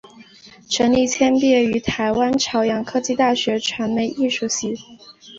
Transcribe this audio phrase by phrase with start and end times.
[0.67, 4.73] 陈立谦毕业于台湾朝阳科技大学传播艺术系。